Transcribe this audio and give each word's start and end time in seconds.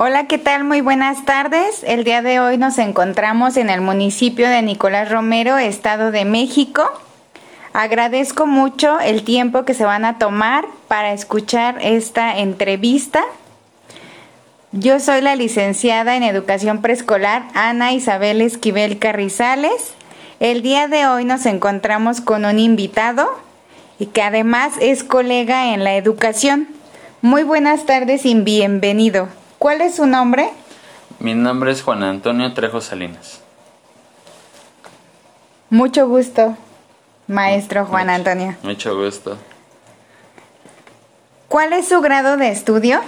Hola, 0.00 0.28
¿qué 0.28 0.38
tal? 0.38 0.62
Muy 0.62 0.80
buenas 0.80 1.24
tardes. 1.24 1.82
El 1.82 2.04
día 2.04 2.22
de 2.22 2.38
hoy 2.38 2.56
nos 2.56 2.78
encontramos 2.78 3.56
en 3.56 3.68
el 3.68 3.80
municipio 3.80 4.48
de 4.48 4.62
Nicolás 4.62 5.10
Romero, 5.10 5.58
Estado 5.58 6.12
de 6.12 6.24
México. 6.24 6.88
Agradezco 7.72 8.46
mucho 8.46 9.00
el 9.00 9.24
tiempo 9.24 9.64
que 9.64 9.74
se 9.74 9.84
van 9.84 10.04
a 10.04 10.18
tomar 10.18 10.66
para 10.86 11.12
escuchar 11.12 11.78
esta 11.82 12.38
entrevista. 12.38 13.24
Yo 14.70 15.00
soy 15.00 15.20
la 15.20 15.34
licenciada 15.34 16.14
en 16.14 16.22
Educación 16.22 16.80
Preescolar 16.80 17.48
Ana 17.54 17.92
Isabel 17.92 18.40
Esquivel 18.40 19.00
Carrizales. 19.00 19.94
El 20.38 20.62
día 20.62 20.86
de 20.86 21.08
hoy 21.08 21.24
nos 21.24 21.44
encontramos 21.44 22.20
con 22.20 22.44
un 22.44 22.60
invitado 22.60 23.28
y 23.98 24.06
que 24.06 24.22
además 24.22 24.74
es 24.80 25.02
colega 25.02 25.74
en 25.74 25.82
la 25.82 25.96
educación. 25.96 26.68
Muy 27.20 27.42
buenas 27.42 27.84
tardes 27.84 28.24
y 28.26 28.34
bienvenido. 28.34 29.28
¿Cuál 29.58 29.80
es 29.80 29.96
su 29.96 30.06
nombre? 30.06 30.50
Mi 31.18 31.34
nombre 31.34 31.72
es 31.72 31.82
Juan 31.82 32.02
Antonio 32.04 32.52
Trejo 32.54 32.80
Salinas. 32.80 33.40
Mucho 35.70 36.08
gusto, 36.08 36.56
maestro 37.26 37.84
Juan 37.84 38.08
Antonio. 38.08 38.56
Mucho 38.62 38.96
gusto. 38.96 39.36
¿Cuál 41.48 41.72
es 41.72 41.88
su 41.88 42.00
grado 42.00 42.36
de 42.36 42.50
estudio? 42.50 43.00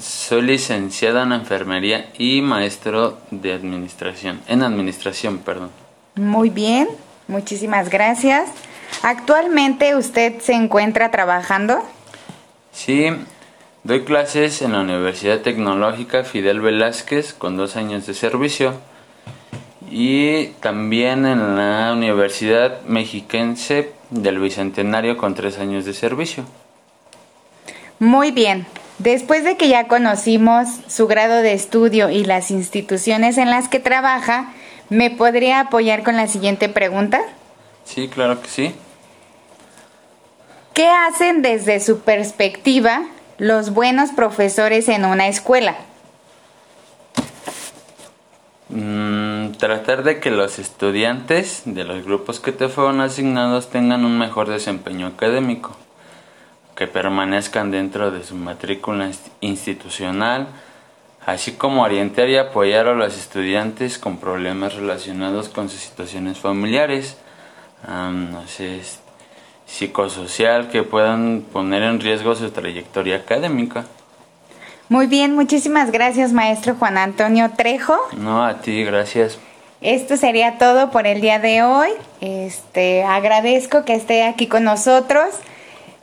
Soy 0.00 0.42
licenciada 0.42 1.24
en 1.24 1.32
enfermería 1.32 2.10
y 2.16 2.40
maestro 2.40 3.18
de 3.30 3.52
administración, 3.52 4.40
en 4.48 4.62
administración, 4.62 5.38
perdón. 5.38 5.70
Muy 6.14 6.48
bien, 6.48 6.88
muchísimas 7.28 7.90
gracias. 7.90 8.48
¿Actualmente 9.02 9.94
usted 9.94 10.40
se 10.40 10.54
encuentra 10.54 11.10
trabajando? 11.10 11.82
Sí, 12.72 13.08
doy 13.84 14.02
clases 14.04 14.62
en 14.62 14.72
la 14.72 14.80
Universidad 14.80 15.40
Tecnológica 15.40 16.24
Fidel 16.24 16.60
Velázquez 16.60 17.34
con 17.34 17.56
dos 17.58 17.76
años 17.76 18.06
de 18.06 18.14
servicio 18.14 18.74
y 19.90 20.46
también 20.60 21.26
en 21.26 21.56
la 21.56 21.92
Universidad 21.92 22.80
Mexiquense 22.86 23.92
del 24.08 24.38
Bicentenario 24.38 25.18
con 25.18 25.34
tres 25.34 25.58
años 25.58 25.84
de 25.84 25.92
servicio. 25.92 26.44
Muy 27.98 28.30
bien. 28.30 28.66
Después 28.98 29.44
de 29.44 29.56
que 29.56 29.68
ya 29.68 29.86
conocimos 29.86 30.68
su 30.88 31.06
grado 31.06 31.42
de 31.42 31.52
estudio 31.52 32.10
y 32.10 32.24
las 32.24 32.50
instituciones 32.50 33.38
en 33.38 33.50
las 33.50 33.68
que 33.68 33.80
trabaja, 33.80 34.52
¿me 34.88 35.10
podría 35.10 35.60
apoyar 35.60 36.04
con 36.04 36.16
la 36.16 36.26
siguiente 36.26 36.68
pregunta? 36.68 37.20
Sí, 37.84 38.08
claro 38.08 38.40
que 38.40 38.48
sí. 38.48 38.74
¿Qué 40.72 40.88
hacen 40.88 41.42
desde 41.42 41.80
su 41.80 42.00
perspectiva 42.00 43.02
los 43.38 43.70
buenos 43.70 44.10
profesores 44.10 44.88
en 44.88 45.04
una 45.04 45.28
escuela? 45.28 45.76
Mm, 48.68 49.52
tratar 49.52 50.02
de 50.02 50.20
que 50.20 50.30
los 50.30 50.58
estudiantes 50.58 51.62
de 51.64 51.84
los 51.84 52.04
grupos 52.04 52.40
que 52.40 52.52
te 52.52 52.68
fueron 52.68 53.00
asignados 53.00 53.68
tengan 53.68 54.04
un 54.04 54.18
mejor 54.18 54.48
desempeño 54.48 55.06
académico, 55.06 55.76
que 56.74 56.86
permanezcan 56.86 57.70
dentro 57.70 58.10
de 58.10 58.24
su 58.24 58.34
matrícula 58.34 59.10
institucional, 59.40 60.48
así 61.24 61.52
como 61.52 61.82
orientar 61.82 62.28
y 62.28 62.36
apoyar 62.36 62.88
a 62.88 62.94
los 62.94 63.16
estudiantes 63.16 63.98
con 63.98 64.18
problemas 64.18 64.74
relacionados 64.74 65.48
con 65.48 65.68
sus 65.68 65.80
situaciones 65.80 66.38
familiares, 66.38 67.16
no 67.86 68.46
sé, 68.48 68.80
psicosocial, 69.66 70.68
que 70.68 70.82
puedan 70.82 71.42
poner 71.52 71.82
en 71.82 72.00
riesgo 72.00 72.34
su 72.34 72.50
trayectoria 72.50 73.16
académica. 73.16 73.84
Muy 74.88 75.06
bien, 75.06 75.34
muchísimas 75.34 75.90
gracias 75.90 76.32
maestro 76.32 76.74
Juan 76.78 76.98
Antonio 76.98 77.50
Trejo. 77.56 77.96
No, 78.16 78.44
a 78.44 78.60
ti, 78.60 78.84
gracias. 78.84 79.38
Esto 79.80 80.16
sería 80.16 80.56
todo 80.58 80.90
por 80.90 81.06
el 81.06 81.20
día 81.20 81.38
de 81.38 81.62
hoy. 81.62 81.88
Este, 82.20 83.02
agradezco 83.02 83.84
que 83.84 83.94
esté 83.94 84.22
aquí 84.22 84.46
con 84.46 84.64
nosotros, 84.64 85.26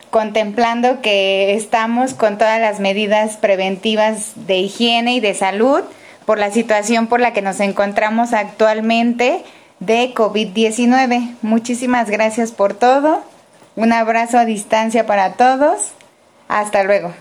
contemplando 0.10 1.02
que 1.02 1.56
estamos 1.56 2.14
con 2.14 2.38
todas 2.38 2.60
las 2.60 2.80
medidas 2.80 3.38
preventivas 3.38 4.34
de 4.36 4.58
higiene 4.58 5.16
y 5.16 5.20
de 5.20 5.34
salud 5.34 5.82
por 6.26 6.38
la 6.38 6.52
situación 6.52 7.08
por 7.08 7.20
la 7.20 7.34
que 7.34 7.42
nos 7.42 7.60
encontramos 7.60 8.34
actualmente 8.34 9.44
de 9.80 10.14
COVID-19. 10.14 11.36
Muchísimas 11.42 12.10
gracias 12.10 12.52
por 12.52 12.74
todo. 12.74 13.24
Un 13.76 13.94
abrazo 13.94 14.38
a 14.38 14.46
distancia 14.46 15.06
para 15.06 15.34
todos. 15.34 15.92
Hasta 16.48 16.84
luego. 16.84 17.14